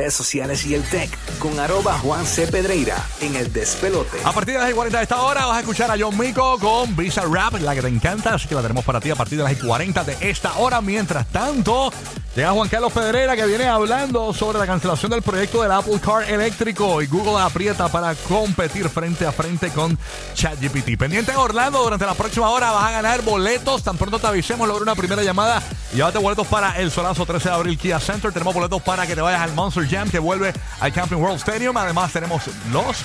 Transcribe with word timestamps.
redes 0.00 0.14
sociales 0.14 0.64
y 0.64 0.76
el 0.76 0.84
tech 0.84 1.10
con 1.40 1.58
arroba 1.58 1.98
Juan 1.98 2.24
C. 2.24 2.46
Pedreira 2.46 3.04
en 3.20 3.34
el 3.34 3.52
despelote. 3.52 4.18
A 4.22 4.30
partir 4.30 4.54
de 4.54 4.60
las 4.60 4.72
40 4.72 4.96
de 4.96 5.02
esta 5.02 5.22
hora 5.22 5.44
vas 5.46 5.56
a 5.56 5.60
escuchar 5.60 5.90
a 5.90 5.96
John 5.98 6.16
Mico 6.16 6.56
con 6.60 6.94
Visa 6.94 7.22
Rap, 7.22 7.54
la 7.54 7.74
que 7.74 7.82
te 7.82 7.88
encanta, 7.88 8.34
así 8.34 8.46
que 8.46 8.54
la 8.54 8.62
tenemos 8.62 8.84
para 8.84 9.00
ti 9.00 9.10
a 9.10 9.16
partir 9.16 9.38
de 9.38 9.42
las 9.42 9.56
40 9.56 10.04
de 10.04 10.16
esta 10.20 10.56
hora. 10.58 10.80
Mientras 10.80 11.26
tanto, 11.32 11.92
llega 12.38 12.52
Juan 12.52 12.68
Carlos 12.68 12.92
Pedrera 12.92 13.34
que 13.34 13.46
viene 13.46 13.66
hablando 13.66 14.32
sobre 14.32 14.60
la 14.60 14.66
cancelación 14.66 15.10
del 15.10 15.22
proyecto 15.22 15.60
del 15.60 15.72
Apple 15.72 15.98
Car 15.98 16.22
eléctrico 16.30 17.02
y 17.02 17.08
Google 17.08 17.42
aprieta 17.42 17.88
para 17.88 18.14
competir 18.14 18.88
frente 18.88 19.26
a 19.26 19.32
frente 19.32 19.70
con 19.70 19.98
ChatGPT. 20.34 20.96
Pendiente 20.96 21.32
en 21.32 21.38
Orlando, 21.38 21.82
durante 21.82 22.06
la 22.06 22.14
próxima 22.14 22.48
hora 22.50 22.70
vas 22.70 22.84
a 22.84 22.92
ganar 22.92 23.22
boletos. 23.22 23.82
Tan 23.82 23.96
pronto 23.96 24.20
te 24.20 24.28
avisemos, 24.28 24.68
logra 24.68 24.84
una 24.84 24.94
primera 24.94 25.20
llamada. 25.24 25.60
Llévate 25.92 26.18
boletos 26.18 26.46
para 26.46 26.78
el 26.78 26.92
Solazo 26.92 27.26
13 27.26 27.48
de 27.48 27.54
abril 27.56 27.76
Kia 27.76 27.98
Center. 27.98 28.30
Tenemos 28.32 28.54
boletos 28.54 28.82
para 28.82 29.04
que 29.04 29.16
te 29.16 29.20
vayas 29.20 29.40
al 29.40 29.52
Monster 29.54 29.88
Jam 29.88 30.08
que 30.08 30.20
vuelve 30.20 30.52
al 30.78 30.92
Camping 30.92 31.16
World 31.16 31.38
Stadium. 31.38 31.76
Además, 31.76 32.12
tenemos 32.12 32.44
los 32.70 32.98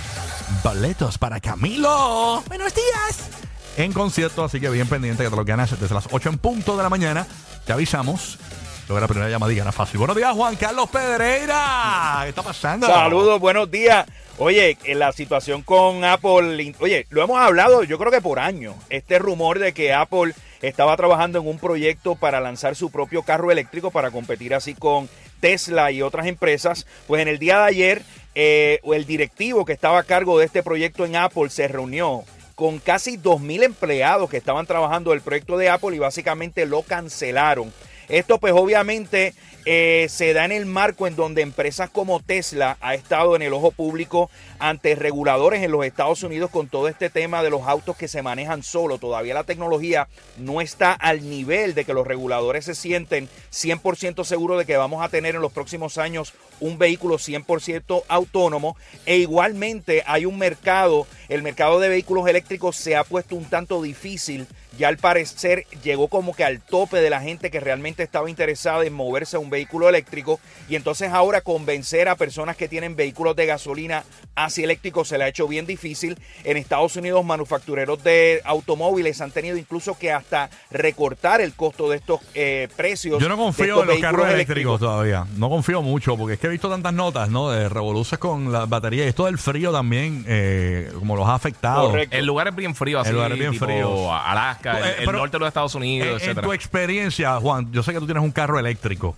boletos 0.63 1.17
para 1.17 1.39
Camilo. 1.39 2.43
Buenos 2.47 2.71
días. 2.75 3.29
En 3.77 3.93
concierto, 3.93 4.43
así 4.43 4.59
que 4.59 4.69
bien 4.69 4.87
pendiente 4.87 5.23
que 5.23 5.29
te 5.31 5.35
los 5.35 5.45
ganas 5.45 5.79
desde 5.79 5.95
las 5.95 6.07
8 6.11 6.29
en 6.29 6.37
punto 6.37 6.77
de 6.77 6.83
la 6.83 6.89
mañana. 6.89 7.25
Te 7.65 7.73
avisamos. 7.73 8.37
Luego 8.87 8.99
la 8.99 9.07
primera 9.07 9.29
llamadita, 9.29 9.59
gana 9.59 9.71
fácil. 9.71 9.97
Buenos 9.97 10.17
días, 10.17 10.33
Juan 10.33 10.55
Carlos 10.57 10.89
Pedreira. 10.89 12.19
¿Qué 12.23 12.29
está 12.29 12.41
pasando? 12.41 12.85
Saludos, 12.85 13.39
buenos 13.39 13.71
días. 13.71 14.05
Oye, 14.39 14.77
en 14.83 14.99
la 14.99 15.11
situación 15.13 15.61
con 15.61 16.03
Apple, 16.03 16.73
oye, 16.79 17.05
lo 17.09 17.23
hemos 17.23 17.39
hablado 17.39 17.83
yo 17.83 17.97
creo 17.97 18.11
que 18.11 18.19
por 18.19 18.39
años, 18.39 18.75
este 18.89 19.19
rumor 19.19 19.59
de 19.59 19.73
que 19.73 19.93
Apple 19.93 20.33
estaba 20.61 20.97
trabajando 20.97 21.39
en 21.39 21.47
un 21.47 21.59
proyecto 21.59 22.15
para 22.15 22.41
lanzar 22.41 22.75
su 22.75 22.91
propio 22.91 23.23
carro 23.23 23.51
eléctrico 23.51 23.91
para 23.91 24.11
competir 24.11 24.53
así 24.53 24.73
con 24.73 25.07
Tesla 25.39 25.91
y 25.91 26.01
otras 26.01 26.25
empresas, 26.25 26.87
pues 27.07 27.21
en 27.21 27.27
el 27.27 27.37
día 27.39 27.59
de 27.59 27.65
ayer 27.65 28.01
eh, 28.35 28.79
el 28.83 29.05
directivo 29.05 29.65
que 29.65 29.73
estaba 29.73 29.99
a 29.99 30.03
cargo 30.03 30.39
de 30.39 30.45
este 30.45 30.63
proyecto 30.63 31.05
en 31.05 31.15
Apple 31.15 31.49
se 31.49 31.67
reunió 31.67 32.23
con 32.55 32.79
casi 32.79 33.17
2.000 33.17 33.63
empleados 33.63 34.29
que 34.29 34.37
estaban 34.37 34.65
trabajando 34.65 35.13
el 35.13 35.21
proyecto 35.21 35.57
de 35.57 35.69
Apple 35.69 35.95
y 35.95 35.99
básicamente 35.99 36.65
lo 36.65 36.81
cancelaron. 36.81 37.73
Esto 38.09 38.37
pues 38.37 38.53
obviamente 38.53 39.33
eh, 39.65 40.07
se 40.09 40.33
da 40.33 40.43
en 40.43 40.51
el 40.51 40.65
marco 40.65 41.07
en 41.07 41.15
donde 41.15 41.41
empresas 41.41 41.89
como 41.89 42.19
Tesla 42.19 42.77
ha 42.81 42.95
estado 42.95 43.37
en 43.37 43.41
el 43.41 43.53
ojo 43.53 43.71
público 43.71 44.29
ante 44.59 44.93
reguladores 44.95 45.63
en 45.63 45.71
los 45.71 45.85
Estados 45.85 46.21
Unidos 46.23 46.51
con 46.51 46.67
todo 46.67 46.89
este 46.89 47.09
tema 47.09 47.41
de 47.43 47.49
los 47.49 47.61
autos 47.65 47.95
que 47.95 48.09
se 48.09 48.21
manejan 48.21 48.61
solo. 48.61 48.97
Todavía 48.97 49.33
la 49.33 49.45
tecnología 49.45 50.09
no 50.37 50.59
está 50.59 50.91
al 50.91 51.29
nivel 51.29 51.75
de 51.75 51.85
que 51.85 51.93
los 51.93 52.05
reguladores 52.05 52.65
se 52.65 52.75
sienten 52.75 53.29
100% 53.53 54.25
seguros 54.25 54.57
de 54.57 54.65
que 54.65 54.75
vamos 54.75 55.03
a 55.03 55.07
tener 55.07 55.35
en 55.35 55.41
los 55.41 55.53
próximos 55.53 55.97
años 55.97 56.33
un 56.59 56.77
vehículo 56.77 57.15
100% 57.15 58.03
autónomo. 58.09 58.75
E 59.05 59.17
igualmente 59.17 60.03
hay 60.05 60.25
un 60.25 60.37
mercado, 60.37 61.07
el 61.29 61.41
mercado 61.41 61.79
de 61.79 61.87
vehículos 61.87 62.27
eléctricos 62.27 62.75
se 62.75 62.97
ha 62.97 63.05
puesto 63.05 63.37
un 63.37 63.45
tanto 63.45 63.81
difícil 63.81 64.45
ya 64.77 64.87
al 64.87 64.97
parecer 64.97 65.65
llegó 65.83 66.07
como 66.07 66.33
que 66.33 66.43
al 66.43 66.61
tope 66.61 66.97
de 66.97 67.09
la 67.09 67.21
gente 67.21 67.51
que 67.51 67.59
realmente 67.59 68.03
estaba 68.03 68.29
interesada 68.29 68.85
en 68.85 68.93
moverse 68.93 69.35
a 69.35 69.39
un 69.39 69.49
vehículo 69.49 69.89
eléctrico 69.89 70.39
y 70.69 70.75
entonces 70.75 71.11
ahora 71.11 71.41
convencer 71.41 72.09
a 72.09 72.15
personas 72.15 72.57
que 72.57 72.67
tienen 72.67 72.95
vehículos 72.95 73.35
de 73.35 73.45
gasolina 73.45 74.03
hacia 74.35 74.63
eléctricos 74.63 75.07
se 75.07 75.17
le 75.17 75.25
ha 75.25 75.27
hecho 75.27 75.47
bien 75.47 75.65
difícil. 75.65 76.17
En 76.43 76.57
Estados 76.57 76.95
Unidos 76.95 77.23
manufactureros 77.23 78.03
de 78.03 78.41
automóviles 78.45 79.21
han 79.21 79.31
tenido 79.31 79.57
incluso 79.57 79.97
que 79.97 80.11
hasta 80.11 80.49
recortar 80.71 81.41
el 81.41 81.53
costo 81.53 81.89
de 81.89 81.97
estos 81.97 82.21
eh, 82.33 82.67
precios. 82.75 83.21
Yo 83.21 83.29
no 83.29 83.37
confío 83.37 83.81
en 83.81 83.87
los 83.87 83.99
carros 83.99 84.27
eléctricos. 84.29 84.79
todavía. 84.79 85.25
No 85.37 85.49
confío 85.49 85.81
mucho 85.81 86.17
porque 86.17 86.33
es 86.33 86.39
que 86.39 86.47
he 86.47 86.49
visto 86.49 86.69
tantas 86.69 86.93
notas 86.93 87.29
¿no? 87.29 87.51
de 87.51 87.69
revoluciones 87.69 88.19
con 88.19 88.51
las 88.51 88.67
baterías 88.67 89.05
y 89.05 89.09
esto 89.09 89.25
del 89.25 89.37
frío 89.37 89.71
también 89.71 90.25
eh, 90.27 90.91
como 90.97 91.15
los 91.15 91.27
ha 91.27 91.35
afectado. 91.35 91.89
Correcto. 91.89 92.17
El 92.17 92.25
lugar 92.25 92.47
es 92.47 92.55
bien 92.55 92.75
frío 92.75 92.99
así. 92.99 93.09
El 93.09 93.15
lugar 93.15 93.31
es 93.31 93.39
bien 93.39 93.51
tipo 93.51 93.65
frío. 93.65 94.13
Alaska, 94.13 94.62
el, 94.71 94.85
Eh, 94.85 94.95
el 94.99 95.05
pero 95.05 95.19
norte 95.19 95.37
de 95.37 95.39
los 95.39 95.47
Estados 95.47 95.75
Unidos, 95.75 96.21
En, 96.23 96.35
tu 96.35 96.53
experiencia, 96.53 97.39
Juan, 97.39 97.71
yo 97.71 97.83
sé 97.83 97.93
que 97.93 97.99
tú 97.99 98.05
tienes 98.05 98.23
un 98.23 98.31
carro 98.31 98.59
eléctrico. 98.59 99.15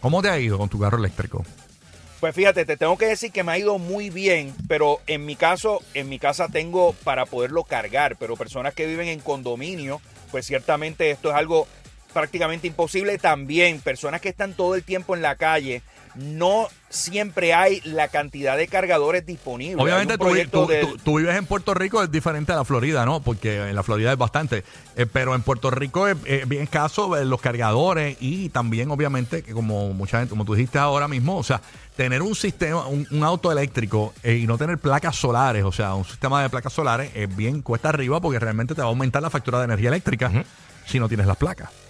¿Cómo 0.00 0.22
te 0.22 0.28
ha 0.28 0.38
ido 0.38 0.58
con 0.58 0.68
tu 0.68 0.78
carro 0.78 0.98
eléctrico? 0.98 1.44
Pues 2.20 2.34
fíjate, 2.34 2.64
te 2.64 2.76
tengo 2.76 2.96
que 2.96 3.06
decir 3.06 3.32
que 3.32 3.42
me 3.42 3.52
ha 3.52 3.58
ido 3.58 3.78
muy 3.78 4.08
bien, 4.08 4.54
pero 4.66 5.00
en 5.06 5.26
mi 5.26 5.36
caso, 5.36 5.82
en 5.92 6.08
mi 6.08 6.18
casa 6.18 6.48
tengo 6.48 6.94
para 7.04 7.26
poderlo 7.26 7.64
cargar, 7.64 8.16
pero 8.16 8.36
personas 8.36 8.72
que 8.72 8.86
viven 8.86 9.08
en 9.08 9.20
condominio, 9.20 10.00
pues 10.30 10.46
ciertamente 10.46 11.10
esto 11.10 11.28
es 11.30 11.34
algo 11.34 11.66
prácticamente 12.14 12.66
imposible. 12.66 13.18
También 13.18 13.80
personas 13.80 14.22
que 14.22 14.30
están 14.30 14.54
todo 14.54 14.74
el 14.74 14.84
tiempo 14.84 15.14
en 15.14 15.20
la 15.20 15.36
calle, 15.36 15.82
no 16.14 16.68
siempre 16.90 17.54
hay 17.54 17.80
la 17.84 18.08
cantidad 18.08 18.56
de 18.56 18.68
cargadores 18.68 19.26
disponibles. 19.26 19.82
Obviamente 19.82 20.16
tú, 20.16 21.16
vives 21.16 21.36
en 21.36 21.46
Puerto 21.46 21.74
Rico, 21.74 22.02
es 22.02 22.10
diferente 22.10 22.52
a 22.52 22.56
la 22.56 22.64
Florida, 22.64 23.04
¿no? 23.04 23.20
Porque 23.20 23.68
en 23.68 23.74
la 23.74 23.82
Florida 23.82 24.12
es 24.12 24.18
bastante. 24.18 24.64
Eh, 24.96 25.06
pero 25.06 25.34
en 25.34 25.42
Puerto 25.42 25.70
Rico 25.70 26.06
es, 26.06 26.16
es 26.24 26.46
bien 26.48 26.62
escaso 26.62 27.16
eh, 27.16 27.24
los 27.24 27.40
cargadores 27.40 28.16
y 28.20 28.48
también, 28.50 28.90
obviamente, 28.90 29.42
que 29.42 29.52
como 29.52 29.92
mucha 29.92 30.18
gente, 30.18 30.30
como 30.30 30.44
tú 30.44 30.54
dijiste 30.54 30.78
ahora 30.78 31.08
mismo, 31.08 31.36
o 31.36 31.42
sea, 31.42 31.60
tener 31.96 32.22
un 32.22 32.34
sistema, 32.34 32.86
un, 32.86 33.06
un 33.10 33.24
auto 33.24 33.50
eléctrico 33.50 34.14
eh, 34.22 34.36
y 34.36 34.46
no 34.46 34.56
tener 34.56 34.78
placas 34.78 35.16
solares, 35.16 35.64
o 35.64 35.72
sea, 35.72 35.94
un 35.94 36.04
sistema 36.04 36.42
de 36.42 36.50
placas 36.50 36.72
solares 36.72 37.10
es 37.14 37.34
bien 37.34 37.62
cuesta 37.62 37.88
arriba 37.88 38.20
porque 38.20 38.38
realmente 38.38 38.74
te 38.74 38.80
va 38.80 38.86
a 38.86 38.90
aumentar 38.90 39.22
la 39.22 39.30
factura 39.30 39.58
de 39.58 39.64
energía 39.64 39.88
eléctrica 39.88 40.30
si 40.86 41.00
no 41.00 41.08
tienes 41.08 41.26
las 41.26 41.36
placas. 41.36 41.83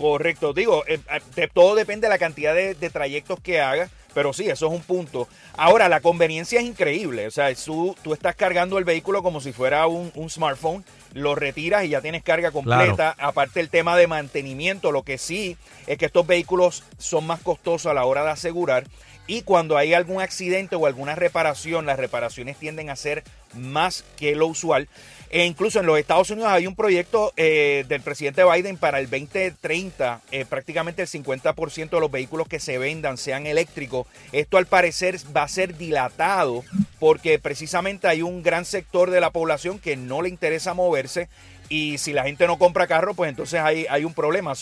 Correcto, 0.00 0.54
digo, 0.54 0.82
eh, 0.86 0.98
eh, 1.12 1.20
de- 1.36 1.48
todo 1.48 1.74
depende 1.74 2.06
de 2.06 2.08
la 2.08 2.18
cantidad 2.18 2.54
de, 2.54 2.74
de 2.74 2.88
trayectos 2.90 3.38
que 3.40 3.60
hagas, 3.60 3.90
pero 4.14 4.32
sí, 4.32 4.48
eso 4.48 4.66
es 4.66 4.72
un 4.72 4.80
punto. 4.80 5.28
Ahora, 5.58 5.90
la 5.90 6.00
conveniencia 6.00 6.58
es 6.58 6.64
increíble, 6.66 7.26
o 7.26 7.30
sea, 7.30 7.54
tú, 7.54 7.94
tú 8.02 8.14
estás 8.14 8.34
cargando 8.34 8.78
el 8.78 8.84
vehículo 8.84 9.22
como 9.22 9.42
si 9.42 9.52
fuera 9.52 9.86
un, 9.86 10.10
un 10.14 10.30
smartphone, 10.30 10.84
lo 11.12 11.34
retiras 11.34 11.84
y 11.84 11.90
ya 11.90 12.00
tienes 12.00 12.22
carga 12.22 12.50
completa, 12.50 13.14
aparte 13.18 13.60
el 13.60 13.68
tema 13.68 13.94
de 13.98 14.06
mantenimiento, 14.06 14.90
lo 14.90 15.02
que 15.02 15.18
sí 15.18 15.58
es 15.86 15.98
que 15.98 16.06
estos 16.06 16.26
vehículos 16.26 16.82
son 16.96 17.26
más 17.26 17.40
costosos 17.40 17.90
a 17.90 17.94
la 17.94 18.06
hora 18.06 18.24
de 18.24 18.30
asegurar 18.30 18.84
y 19.26 19.42
cuando 19.42 19.76
hay 19.76 19.92
algún 19.94 20.20
accidente 20.22 20.76
o 20.76 20.86
alguna 20.86 21.14
reparación, 21.14 21.84
las 21.86 21.98
reparaciones 21.98 22.56
tienden 22.56 22.88
a 22.90 22.96
ser 22.96 23.22
más 23.54 24.04
que 24.16 24.34
lo 24.34 24.46
usual. 24.46 24.88
E 25.30 25.46
incluso 25.46 25.78
en 25.78 25.86
los 25.86 25.98
Estados 25.98 26.30
Unidos 26.30 26.50
hay 26.50 26.66
un 26.66 26.74
proyecto 26.74 27.32
eh, 27.36 27.84
del 27.88 28.00
presidente 28.00 28.42
Biden 28.44 28.76
para 28.76 28.98
el 28.98 29.08
2030, 29.08 30.22
eh, 30.32 30.44
prácticamente 30.44 31.02
el 31.02 31.08
50% 31.08 31.90
de 31.90 32.00
los 32.00 32.10
vehículos 32.10 32.48
que 32.48 32.58
se 32.58 32.78
vendan 32.78 33.16
sean 33.16 33.46
eléctricos. 33.46 34.08
Esto 34.32 34.58
al 34.58 34.66
parecer 34.66 35.16
va 35.34 35.44
a 35.44 35.48
ser 35.48 35.76
dilatado 35.76 36.64
porque 37.00 37.38
precisamente 37.38 38.06
hay 38.06 38.22
un 38.22 38.42
gran 38.44 38.64
sector 38.64 39.10
de 39.10 39.20
la 39.20 39.30
población 39.30 39.80
que 39.80 39.96
no 39.96 40.22
le 40.22 40.28
interesa 40.28 40.74
moverse 40.74 41.28
y 41.70 41.98
si 41.98 42.12
la 42.12 42.24
gente 42.24 42.48
no 42.48 42.58
compra 42.58 42.88
carro, 42.88 43.14
pues 43.14 43.30
entonces 43.30 43.60
hay, 43.60 43.86
hay 43.88 44.04
un 44.04 44.12
problema. 44.12 44.52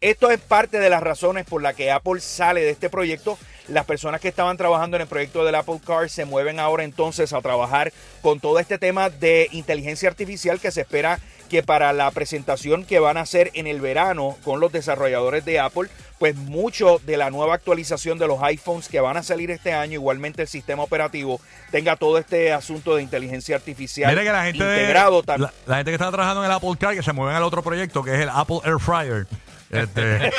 Esto 0.00 0.30
es 0.30 0.40
parte 0.40 0.78
de 0.78 0.90
las 0.90 1.02
razones 1.02 1.44
por 1.44 1.60
las 1.60 1.74
que 1.74 1.90
Apple 1.90 2.20
sale 2.20 2.62
de 2.62 2.70
este 2.70 2.88
proyecto. 2.88 3.36
Las 3.68 3.84
personas 3.84 4.20
que 4.20 4.28
estaban 4.28 4.56
trabajando 4.56 4.96
en 4.96 5.02
el 5.02 5.08
proyecto 5.08 5.44
del 5.44 5.56
Apple 5.56 5.80
Car 5.84 6.08
se 6.08 6.24
mueven 6.24 6.60
ahora 6.60 6.84
entonces 6.84 7.32
a 7.32 7.42
trabajar 7.42 7.92
con 8.22 8.38
todo 8.38 8.60
este 8.60 8.78
tema 8.78 9.10
de 9.10 9.48
inteligencia 9.50 10.08
artificial 10.08 10.60
que 10.60 10.70
se 10.70 10.82
espera 10.82 11.18
que 11.52 11.62
para 11.62 11.92
la 11.92 12.10
presentación 12.10 12.86
que 12.86 12.98
van 12.98 13.18
a 13.18 13.20
hacer 13.20 13.50
en 13.52 13.66
el 13.66 13.82
verano 13.82 14.38
con 14.42 14.58
los 14.58 14.72
desarrolladores 14.72 15.44
de 15.44 15.60
Apple, 15.60 15.90
pues 16.18 16.34
mucho 16.34 16.98
de 17.04 17.18
la 17.18 17.28
nueva 17.28 17.54
actualización 17.54 18.18
de 18.18 18.26
los 18.26 18.42
iPhones 18.42 18.88
que 18.88 19.00
van 19.00 19.18
a 19.18 19.22
salir 19.22 19.50
este 19.50 19.74
año, 19.74 19.92
igualmente 19.94 20.40
el 20.40 20.48
sistema 20.48 20.82
operativo, 20.82 21.42
tenga 21.70 21.96
todo 21.96 22.16
este 22.16 22.54
asunto 22.54 22.96
de 22.96 23.02
inteligencia 23.02 23.54
artificial 23.54 24.10
Mira 24.10 24.22
que 24.22 24.32
la 24.32 24.44
gente, 24.44 24.64
de- 24.64 24.80
integrado 24.80 25.22
también. 25.22 25.50
la, 25.66 25.70
la 25.72 25.76
gente 25.76 25.90
que 25.90 25.96
está 25.96 26.08
trabajando 26.10 26.42
en 26.42 26.50
el 26.50 26.56
Apple 26.56 26.70
Car, 26.80 26.94
que 26.94 27.02
se 27.02 27.12
mueven 27.12 27.36
al 27.36 27.42
otro 27.42 27.62
proyecto, 27.62 28.02
que 28.02 28.14
es 28.14 28.20
el 28.20 28.30
Apple 28.30 28.60
Air 28.64 28.78
Fryer. 28.80 29.26
Este, 29.72 30.30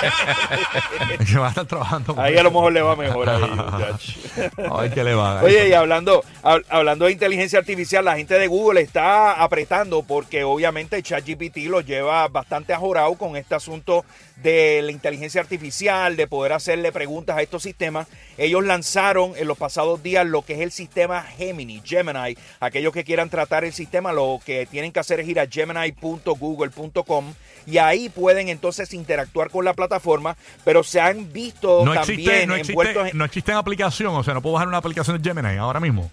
que 1.25 1.37
va 1.39 1.47
a 1.47 1.49
estar 1.49 1.65
trabajando. 1.65 2.15
Ahí 2.19 2.37
a 2.37 2.43
lo 2.43 2.51
mejor 2.51 2.71
le 2.71 2.83
va 2.83 2.95
mejor 2.95 3.27
ahí, 3.27 3.41
muchacho. 3.41 4.13
A 4.71 4.81
ver 4.81 4.93
qué 4.93 5.03
le 5.03 5.15
va. 5.15 5.41
Oye, 5.41 5.69
y 5.69 5.73
hablando, 5.73 6.23
hab- 6.43 6.63
hablando 6.69 7.05
de 7.05 7.13
inteligencia 7.13 7.57
artificial, 7.57 8.05
la 8.05 8.15
gente 8.15 8.35
de 8.37 8.45
Google 8.47 8.81
está 8.81 9.41
apretando 9.43 10.03
porque 10.03 10.43
obviamente 10.43 11.01
ChatGPT 11.01 11.57
lo 11.67 11.81
lleva 11.81 12.27
bastante 12.27 12.73
ajorado 12.73 13.15
con 13.15 13.35
este 13.35 13.55
asunto 13.55 14.05
de 14.35 14.81
la 14.83 14.91
inteligencia 14.91 15.41
artificial, 15.41 16.15
de 16.15 16.27
poder 16.27 16.53
hacerle 16.53 16.91
preguntas 16.91 17.35
a 17.35 17.41
estos 17.41 17.63
sistemas. 17.63 18.07
Ellos 18.37 18.63
lanzaron 18.63 19.33
en 19.35 19.47
los 19.47 19.57
pasados 19.57 20.03
días 20.03 20.27
lo 20.27 20.43
que 20.43 20.53
es 20.53 20.59
el 20.59 20.71
sistema 20.71 21.23
Gemini, 21.23 21.81
Gemini. 21.83 22.37
Aquellos 22.59 22.93
que 22.93 23.03
quieran 23.03 23.29
tratar 23.31 23.63
el 23.63 23.73
sistema, 23.73 24.13
lo 24.13 24.39
que 24.45 24.67
tienen 24.67 24.91
que 24.91 24.99
hacer 24.99 25.19
es 25.21 25.27
ir 25.27 25.39
a 25.39 25.47
gemini.google.com 25.47 27.33
y 27.65 27.77
ahí 27.77 28.09
pueden 28.09 28.49
entonces 28.49 28.93
interactuar 28.93 29.22
con 29.31 29.65
la 29.65 29.73
plataforma, 29.73 30.35
pero 30.63 30.83
se 30.83 30.99
han 30.99 31.31
visto 31.31 31.83
no 31.85 31.93
también 31.93 32.19
existe, 32.19 32.47
no 32.47 32.55
envueltos 32.55 32.95
existe, 32.95 33.09
en... 33.11 33.17
no 33.17 33.25
existe 33.25 33.51
en 33.51 33.57
aplicación, 33.57 34.15
o 34.15 34.23
sea, 34.23 34.33
no 34.33 34.41
puedo 34.41 34.53
bajar 34.53 34.67
una 34.67 34.77
aplicación 34.77 35.21
de 35.21 35.27
Gemini 35.29 35.57
ahora 35.57 35.79
mismo. 35.79 36.11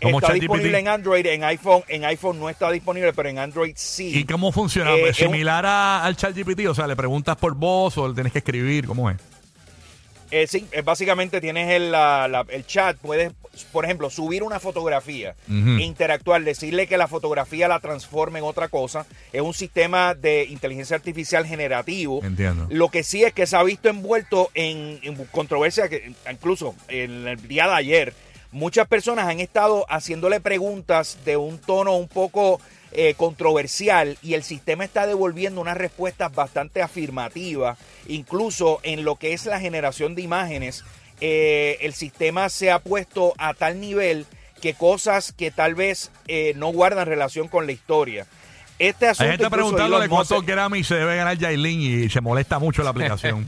Como 0.00 0.18
está 0.18 0.32
disponible 0.32 0.76
en 0.80 0.88
Android, 0.88 1.24
en 1.26 1.44
iPhone, 1.44 1.84
en 1.86 2.04
iPhone 2.04 2.40
no 2.40 2.48
está 2.50 2.70
disponible, 2.72 3.12
pero 3.12 3.28
en 3.28 3.38
Android 3.38 3.72
sí. 3.76 4.18
¿Y 4.18 4.24
cómo 4.24 4.50
funciona? 4.50 4.92
Eh, 4.94 4.98
Pues, 5.00 5.16
es 5.16 5.24
un- 5.26 5.32
¿Similar 5.32 5.64
a- 5.64 6.04
al 6.04 6.16
ChatGPT? 6.16 6.66
O 6.68 6.74
sea, 6.74 6.88
¿le 6.88 6.96
preguntas 6.96 7.36
por 7.36 7.54
voz 7.54 7.96
o 7.98 8.08
le 8.08 8.14
tienes 8.14 8.32
que 8.32 8.40
escribir? 8.40 8.84
¿Cómo 8.88 9.08
es? 9.10 9.16
Eh, 10.32 10.46
sí, 10.48 10.66
eh, 10.72 10.82
básicamente 10.82 11.40
tienes 11.40 11.70
el, 11.70 11.92
la- 11.92 12.26
la- 12.26 12.44
el 12.48 12.66
chat, 12.66 12.96
puedes, 12.96 13.32
por 13.70 13.84
ejemplo, 13.84 14.10
subir 14.10 14.42
una 14.42 14.60
fotografía, 14.60 15.34
interactuar, 15.48 16.42
decirle 16.42 16.86
que 16.86 16.96
la 16.96 17.08
fotografía 17.08 17.68
la 17.68 17.80
transforme 17.80 18.38
en 18.38 18.44
otra 18.44 18.68
cosa. 18.68 19.06
Es 19.32 19.42
un 19.42 19.54
sistema 19.54 20.14
de 20.14 20.44
inteligencia 20.44 20.96
artificial 20.96 21.46
generativo. 21.46 22.20
Entiendo. 22.22 22.66
Lo 22.70 22.88
que 22.88 23.02
sí 23.02 23.24
es 23.24 23.32
que 23.32 23.46
se 23.46 23.56
ha 23.56 23.62
visto 23.62 23.88
envuelto 23.88 24.50
en, 24.54 25.00
en 25.02 25.16
controversia, 25.26 25.88
que 25.88 26.12
incluso 26.30 26.74
en 26.88 27.28
el 27.28 27.48
día 27.48 27.66
de 27.66 27.74
ayer, 27.74 28.14
muchas 28.52 28.86
personas 28.86 29.28
han 29.28 29.40
estado 29.40 29.84
haciéndole 29.88 30.40
preguntas 30.40 31.18
de 31.24 31.36
un 31.36 31.58
tono 31.58 31.96
un 31.96 32.08
poco 32.08 32.60
eh, 32.94 33.14
controversial 33.16 34.18
y 34.22 34.34
el 34.34 34.42
sistema 34.42 34.84
está 34.84 35.06
devolviendo 35.06 35.62
unas 35.62 35.78
respuestas 35.78 36.34
bastante 36.34 36.82
afirmativas, 36.82 37.78
incluso 38.06 38.80
en 38.82 39.02
lo 39.04 39.16
que 39.16 39.32
es 39.32 39.46
la 39.46 39.58
generación 39.60 40.14
de 40.14 40.20
imágenes. 40.20 40.84
Eh, 41.24 41.78
el 41.82 41.94
sistema 41.94 42.48
se 42.48 42.72
ha 42.72 42.80
puesto 42.80 43.32
a 43.38 43.54
tal 43.54 43.80
nivel 43.80 44.26
que 44.60 44.74
cosas 44.74 45.30
que 45.30 45.52
tal 45.52 45.76
vez 45.76 46.10
eh, 46.26 46.52
no 46.56 46.72
guardan 46.72 47.06
relación 47.06 47.46
con 47.46 47.64
la 47.64 47.70
historia. 47.70 48.26
Este 48.80 49.06
asunto 49.06 49.30
Hay 49.30 49.38
gente 49.38 49.48
preguntándole 49.48 50.08
cuántos 50.08 50.44
Grammy 50.44 50.82
se 50.82 50.96
debe 50.96 51.14
ganar 51.14 51.38
Yailin 51.38 51.80
y 51.80 52.08
se 52.08 52.20
molesta 52.20 52.58
mucho 52.58 52.82
la 52.84 52.90
aplicación. 52.90 53.46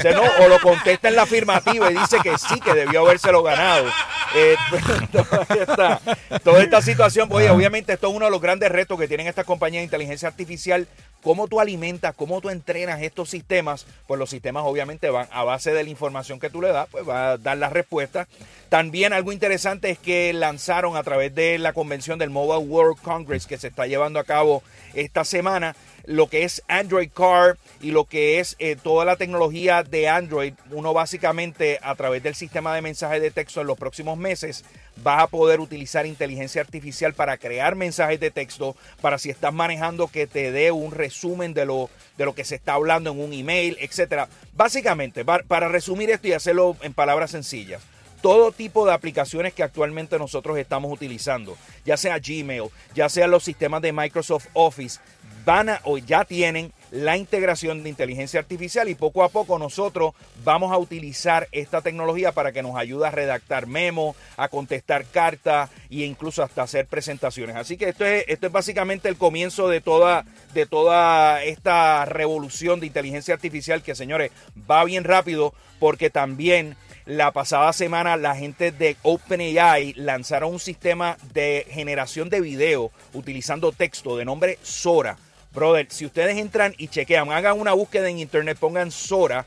Se 0.00 0.14
no, 0.14 0.22
o 0.22 0.48
lo 0.48 0.58
contesta 0.60 1.08
en 1.08 1.16
la 1.16 1.24
afirmativa 1.24 1.90
y 1.90 1.94
dice 1.94 2.16
que 2.22 2.38
sí, 2.38 2.58
que 2.60 2.72
debió 2.72 3.02
habérselo 3.02 3.42
ganado. 3.42 3.86
Eh, 4.34 4.56
toda, 5.12 5.46
esta, 5.60 6.00
toda 6.42 6.62
esta 6.62 6.80
situación, 6.80 7.28
oye, 7.30 7.50
obviamente 7.50 7.92
esto 7.92 8.08
es 8.08 8.14
uno 8.14 8.24
de 8.24 8.30
los 8.30 8.40
grandes 8.40 8.72
retos 8.72 8.98
que 8.98 9.08
tienen 9.08 9.26
estas 9.26 9.44
compañías 9.44 9.82
de 9.82 9.84
inteligencia 9.84 10.28
artificial. 10.28 10.88
Cómo 11.24 11.48
tú 11.48 11.58
alimentas, 11.58 12.14
cómo 12.14 12.40
tú 12.42 12.50
entrenas 12.50 13.02
estos 13.02 13.30
sistemas, 13.30 13.86
pues 14.06 14.18
los 14.18 14.28
sistemas 14.28 14.62
obviamente 14.66 15.08
van 15.08 15.26
a 15.32 15.42
base 15.42 15.72
de 15.72 15.82
la 15.82 15.88
información 15.88 16.38
que 16.38 16.50
tú 16.50 16.60
le 16.60 16.68
das, 16.68 16.86
pues 16.90 17.08
va 17.08 17.32
a 17.32 17.38
dar 17.38 17.56
las 17.56 17.72
respuestas. 17.72 18.28
También 18.68 19.12
algo 19.12 19.32
interesante 19.32 19.90
es 19.90 19.98
que 19.98 20.32
lanzaron 20.32 20.96
a 20.96 21.02
través 21.02 21.34
de 21.34 21.58
la 21.58 21.72
convención 21.72 22.18
del 22.18 22.30
Mobile 22.30 22.68
World 22.68 23.00
Congress 23.00 23.46
que 23.46 23.56
se 23.56 23.68
está 23.68 23.86
llevando 23.86 24.20
a 24.20 24.24
cabo 24.24 24.62
esta 24.92 25.24
semana, 25.24 25.74
lo 26.04 26.28
que 26.28 26.44
es 26.44 26.62
Android 26.68 27.10
Car 27.10 27.56
y 27.80 27.90
lo 27.90 28.04
que 28.04 28.40
es 28.40 28.56
eh, 28.58 28.76
toda 28.76 29.04
la 29.04 29.16
tecnología 29.16 29.82
de 29.82 30.08
Android, 30.08 30.54
uno 30.70 30.92
básicamente 30.92 31.78
a 31.82 31.94
través 31.94 32.22
del 32.22 32.34
sistema 32.34 32.74
de 32.74 32.82
mensajes 32.82 33.22
de 33.22 33.30
texto 33.30 33.62
en 33.62 33.66
los 33.66 33.78
próximos 33.78 34.18
meses 34.18 34.64
vas 35.02 35.22
a 35.22 35.26
poder 35.26 35.60
utilizar 35.60 36.06
inteligencia 36.06 36.60
artificial 36.60 37.14
para 37.14 37.36
crear 37.36 37.74
mensajes 37.74 38.20
de 38.20 38.30
texto, 38.30 38.76
para 39.00 39.18
si 39.18 39.30
estás 39.30 39.52
manejando 39.52 40.08
que 40.08 40.26
te 40.26 40.52
dé 40.52 40.70
un 40.70 40.92
resumen 40.92 41.52
de 41.54 41.66
lo, 41.66 41.90
de 42.16 42.24
lo 42.24 42.34
que 42.34 42.44
se 42.44 42.54
está 42.54 42.74
hablando 42.74 43.10
en 43.10 43.20
un 43.20 43.32
email, 43.32 43.76
etcétera. 43.80 44.28
Básicamente, 44.54 45.24
pa- 45.24 45.42
para 45.46 45.68
resumir 45.68 46.10
esto 46.10 46.28
y 46.28 46.32
hacerlo 46.32 46.76
en 46.82 46.94
palabras 46.94 47.32
sencillas, 47.32 47.82
todo 48.22 48.52
tipo 48.52 48.86
de 48.86 48.92
aplicaciones 48.94 49.52
que 49.52 49.62
actualmente 49.62 50.18
nosotros 50.18 50.56
estamos 50.56 50.90
utilizando, 50.90 51.58
ya 51.84 51.96
sea 51.98 52.18
Gmail, 52.18 52.70
ya 52.94 53.08
sea 53.10 53.26
los 53.26 53.44
sistemas 53.44 53.82
de 53.82 53.92
Microsoft 53.92 54.46
Office, 54.54 54.98
van 55.44 55.68
a 55.68 55.80
o 55.84 55.98
ya 55.98 56.24
tienen 56.24 56.72
la 56.94 57.16
integración 57.16 57.82
de 57.82 57.88
inteligencia 57.88 58.38
artificial 58.38 58.88
y 58.88 58.94
poco 58.94 59.24
a 59.24 59.28
poco 59.28 59.58
nosotros 59.58 60.14
vamos 60.44 60.70
a 60.72 60.78
utilizar 60.78 61.48
esta 61.50 61.80
tecnología 61.80 62.30
para 62.30 62.52
que 62.52 62.62
nos 62.62 62.76
ayude 62.76 63.08
a 63.08 63.10
redactar 63.10 63.66
memos, 63.66 64.14
a 64.36 64.46
contestar 64.46 65.04
cartas 65.04 65.70
e 65.90 66.04
incluso 66.04 66.44
hasta 66.44 66.62
hacer 66.62 66.86
presentaciones. 66.86 67.56
Así 67.56 67.76
que 67.76 67.88
esto 67.88 68.06
es, 68.06 68.24
esto 68.28 68.46
es 68.46 68.52
básicamente 68.52 69.08
el 69.08 69.16
comienzo 69.16 69.68
de 69.68 69.80
toda, 69.80 70.24
de 70.54 70.66
toda 70.66 71.42
esta 71.42 72.04
revolución 72.04 72.78
de 72.78 72.86
inteligencia 72.86 73.34
artificial 73.34 73.82
que 73.82 73.96
señores 73.96 74.30
va 74.70 74.84
bien 74.84 75.02
rápido 75.02 75.52
porque 75.80 76.10
también 76.10 76.76
la 77.06 77.32
pasada 77.32 77.72
semana 77.72 78.16
la 78.16 78.36
gente 78.36 78.70
de 78.70 78.96
OpenAI 79.02 79.94
lanzaron 79.94 80.52
un 80.52 80.60
sistema 80.60 81.16
de 81.32 81.66
generación 81.70 82.30
de 82.30 82.40
video 82.40 82.92
utilizando 83.14 83.72
texto 83.72 84.16
de 84.16 84.24
nombre 84.24 84.60
Sora. 84.62 85.18
Brother, 85.54 85.86
si 85.88 86.04
ustedes 86.04 86.36
entran 86.36 86.74
y 86.78 86.88
chequean, 86.88 87.30
hagan 87.30 87.60
una 87.60 87.72
búsqueda 87.72 88.08
en 88.08 88.18
internet, 88.18 88.58
pongan 88.58 88.90
Sora, 88.90 89.46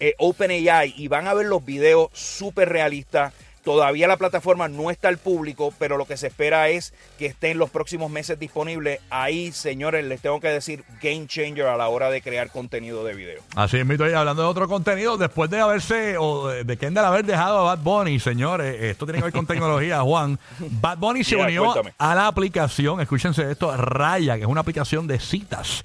eh, 0.00 0.14
OpenAI 0.18 0.94
y 0.96 1.06
van 1.06 1.28
a 1.28 1.34
ver 1.34 1.46
los 1.46 1.64
videos 1.64 2.10
súper 2.12 2.68
realistas. 2.68 3.32
Todavía 3.64 4.06
la 4.06 4.18
plataforma 4.18 4.68
no 4.68 4.90
está 4.90 5.08
al 5.08 5.16
público, 5.16 5.72
pero 5.78 5.96
lo 5.96 6.04
que 6.04 6.18
se 6.18 6.26
espera 6.26 6.68
es 6.68 6.92
que 7.18 7.24
esté 7.24 7.50
en 7.50 7.58
los 7.58 7.70
próximos 7.70 8.10
meses 8.10 8.38
disponible. 8.38 9.00
Ahí, 9.08 9.52
señores, 9.52 10.04
les 10.04 10.20
tengo 10.20 10.38
que 10.38 10.48
decir 10.48 10.84
game 11.02 11.26
changer 11.26 11.66
a 11.66 11.76
la 11.78 11.88
hora 11.88 12.10
de 12.10 12.20
crear 12.20 12.50
contenido 12.50 13.04
de 13.04 13.14
video. 13.14 13.42
Así 13.56 13.78
es, 13.78 13.86
mito, 13.86 14.08
y 14.08 14.12
hablando 14.12 14.42
de 14.42 14.48
otro 14.48 14.68
contenido, 14.68 15.16
después 15.16 15.48
de 15.48 15.60
haberse, 15.60 16.18
o 16.18 16.48
de, 16.48 16.76
Kendall 16.76 17.06
haber 17.06 17.24
dejado 17.24 17.60
a 17.60 17.74
Bad 17.74 17.82
Bunny, 17.82 18.20
señores, 18.20 18.82
esto 18.82 19.06
tiene 19.06 19.20
que 19.20 19.24
ver 19.24 19.32
con 19.32 19.46
tecnología, 19.46 20.00
Juan. 20.02 20.38
Bad 20.58 20.98
Bunny 20.98 21.24
se 21.24 21.36
unió 21.36 21.72
cuéntame. 21.72 21.94
a 21.96 22.14
la 22.14 22.26
aplicación, 22.26 23.00
escúchense 23.00 23.50
esto, 23.50 23.74
Raya, 23.74 24.36
que 24.36 24.42
es 24.42 24.48
una 24.48 24.60
aplicación 24.60 25.06
de 25.06 25.18
citas. 25.18 25.82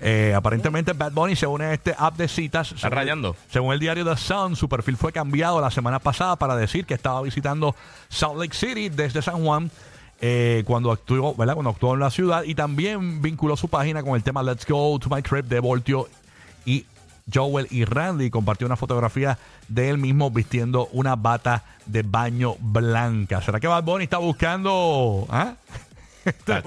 Eh, 0.00 0.32
aparentemente 0.36 0.92
Bad 0.92 1.12
Bunny 1.12 1.34
se 1.34 1.46
une 1.46 1.64
a 1.64 1.72
este 1.74 1.94
app 1.98 2.16
de 2.16 2.28
citas. 2.28 2.68
Según- 2.68 2.90
rayando. 2.92 3.36
Según 3.50 3.72
el 3.72 3.80
diario 3.80 4.04
The 4.04 4.16
Sun, 4.16 4.54
su 4.54 4.68
perfil 4.68 4.96
fue 4.96 5.12
cambiado 5.12 5.60
la 5.60 5.70
semana 5.70 5.98
pasada 5.98 6.36
para 6.36 6.54
decir 6.56 6.86
que 6.86 6.94
estaba 6.94 7.20
visitando 7.22 7.74
Salt 8.08 8.38
Lake 8.38 8.54
City 8.54 8.88
desde 8.90 9.22
San 9.22 9.44
Juan 9.44 9.70
eh, 10.20 10.62
cuando 10.66 10.90
actuó, 10.92 11.34
¿verdad? 11.34 11.54
Cuando 11.54 11.70
actuó 11.70 11.94
en 11.94 12.00
la 12.00 12.10
ciudad 12.10 12.42
y 12.44 12.54
también 12.54 13.22
vinculó 13.22 13.56
su 13.56 13.68
página 13.68 14.02
con 14.02 14.14
el 14.14 14.22
tema 14.22 14.42
Let's 14.42 14.66
Go 14.66 14.98
to 14.98 15.08
My 15.10 15.22
Trip 15.22 15.46
de 15.46 15.60
Voltio 15.60 16.08
y 16.64 16.86
Joel 17.32 17.66
y 17.70 17.84
Randy 17.84 18.30
compartió 18.30 18.66
una 18.66 18.76
fotografía 18.76 19.36
de 19.68 19.90
él 19.90 19.98
mismo 19.98 20.30
vistiendo 20.30 20.88
una 20.92 21.14
bata 21.14 21.62
de 21.86 22.02
baño 22.02 22.54
blanca. 22.58 23.42
¿Será 23.42 23.60
que 23.60 23.66
Bad 23.66 23.84
Bunny 23.84 24.04
está 24.04 24.18
buscando 24.18 25.26
ah? 25.28 25.54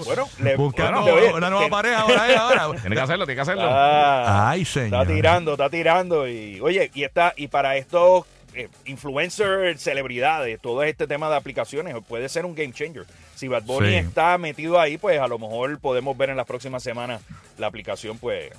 Bueno, 0.06 0.28
le- 0.40 0.56
buscando 0.56 1.02
bueno, 1.02 1.16
oye, 1.18 1.34
una 1.34 1.50
nueva 1.50 1.66
que- 1.66 1.72
pareja 1.72 2.06
por 2.06 2.18
ahí 2.20 2.34
ahora? 2.36 2.68
Tiene 2.82 2.96
que 2.96 3.02
hacerlo, 3.02 3.26
tiene 3.26 3.36
que 3.36 3.42
hacerlo. 3.42 3.64
Ah, 3.66 4.50
Ay, 4.52 4.66
señor. 4.66 5.02
Está 5.04 5.14
tirando, 5.14 5.52
está 5.54 5.70
tirando. 5.70 6.28
Y 6.28 6.60
oye, 6.62 6.92
y 6.94 7.04
está, 7.04 7.34
y 7.36 7.48
para 7.48 7.76
estos 7.78 8.26
eh, 8.54 8.68
influencers, 8.86 9.82
celebridades, 9.82 10.60
todo 10.60 10.84
este 10.84 11.08
tema 11.08 11.30
de 11.30 11.36
aplicaciones, 11.38 11.96
puede 12.08 12.28
ser 12.30 12.46
un 12.46 12.54
game 12.56 12.74
changer. 12.74 13.06
Si 13.36 13.48
Bad 13.48 13.64
Bunny 13.64 13.90
Sí. 13.90 13.96
está 13.96 14.38
metido 14.38 14.80
ahí, 14.80 14.98
pues 14.98 15.20
a 15.20 15.28
lo 15.28 15.40
mejor 15.40 15.80
podemos 15.80 16.18
ver 16.18 16.30
en 16.32 16.38
las 16.38 16.46
próximas 16.46 16.84
semanas 16.84 17.22
la 17.58 17.68
aplicación, 17.68 18.18
pues, 18.18 18.52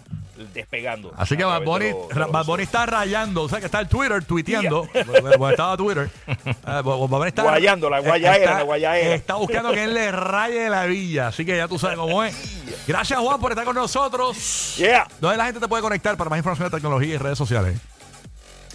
despegando. 0.54 1.12
Así 1.16 1.36
que 1.36 1.44
Bad 1.44 1.62
Bunny, 1.62 1.92
Bad 2.30 2.44
Bunny 2.46 2.62
está 2.62 2.86
rayando, 2.86 3.42
o 3.42 3.48
sea 3.48 3.60
que 3.60 3.66
está 3.66 3.80
el 3.80 3.88
Twitter 3.88 4.24
tuiteando, 4.24 4.86
bueno, 5.38 5.50
estaba 5.50 5.76
Twitter, 5.76 6.10
Eh, 6.26 6.44
Bad 6.64 6.82
Bunny 6.82 7.28
está 7.28 7.42
Guayando, 7.42 7.90
la 7.90 8.00
guayaera, 8.00 8.36
está- 8.44 8.58
la 8.58 8.62
guayaera. 8.62 9.14
Está 9.14 9.34
buscando 9.34 9.72
que 9.72 9.84
él 9.84 9.94
le 9.94 10.10
raye 10.12 10.68
la 10.70 10.86
villa, 10.86 11.28
así 11.28 11.44
que 11.44 11.56
ya 11.56 11.68
tú 11.68 11.78
sabes 11.78 11.98
cómo 11.98 12.22
es. 12.24 12.62
Gracias 12.86 13.18
Juan 13.20 13.40
por 13.40 13.52
estar 13.52 13.64
con 13.64 13.74
nosotros. 13.74 14.76
Yeah. 14.78 15.06
¿Dónde 15.20 15.36
la 15.36 15.44
gente 15.46 15.60
te 15.60 15.68
puede 15.68 15.82
conectar 15.82 16.16
para 16.16 16.30
más 16.30 16.38
información 16.38 16.68
de 16.70 16.76
tecnología 16.76 17.14
y 17.14 17.18
redes 17.18 17.38
sociales? 17.38 17.78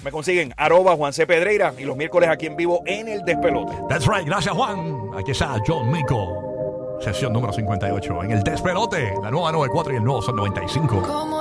Me 0.03 0.12
consiguen 0.12 0.53
arroba 0.58 0.96
Juan 0.96 1.12
C. 1.12 1.25
Pedreira 1.25 1.74
y 1.77 1.84
los 1.84 1.98
miércoles 1.98 2.29
aquí 2.29 2.46
en 2.46 2.55
vivo 2.55 2.84
en 2.86 3.08
el 3.08 3.24
despelote. 3.25 3.74
That's 3.89 4.05
right, 4.05 4.25
gracias 4.27 4.53
Juan. 4.55 4.96
Aquí 5.17 5.32
está 5.32 5.55
John 5.65 5.91
Mico, 5.91 6.98
sesión 7.03 7.34
número 7.34 7.51
58 7.51 8.24
en 8.24 8.32
el 8.32 8.43
despelote, 8.43 9.13
la 9.24 9.32
nueva 9.32 9.51
94 9.51 9.93
y 9.93 9.96
el 9.98 10.03
nuevo 10.03 10.22
son 10.22 10.36
95. 10.36 11.01
Como 11.01 11.36